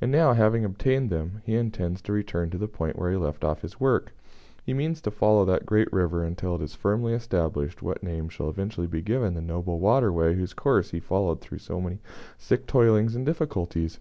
And 0.00 0.12
now, 0.12 0.32
having 0.32 0.64
obtained 0.64 1.10
them, 1.10 1.42
he 1.44 1.56
intends 1.56 2.00
to 2.02 2.12
return 2.12 2.50
to 2.50 2.56
the 2.56 2.68
point 2.68 2.96
where 2.96 3.10
he 3.10 3.16
left 3.16 3.42
off 3.42 3.64
work. 3.80 4.14
He 4.64 4.72
means 4.72 5.00
to 5.00 5.10
follow 5.10 5.44
that 5.44 5.66
great 5.66 5.92
river 5.92 6.22
until 6.22 6.54
it 6.54 6.62
is 6.62 6.76
firmly 6.76 7.14
established 7.14 7.82
what 7.82 8.00
name 8.00 8.28
shall 8.28 8.48
eventually 8.48 8.86
be 8.86 9.02
given 9.02 9.34
the 9.34 9.40
noble 9.42 9.80
water 9.80 10.12
way 10.12 10.36
whose 10.36 10.54
course 10.54 10.92
he 10.92 10.98
has 11.00 11.04
followed 11.06 11.40
through 11.40 11.58
so 11.58 11.80
many 11.80 11.98
sick 12.38 12.68
toilings 12.68 13.16
and 13.16 13.26
difficulties. 13.26 13.98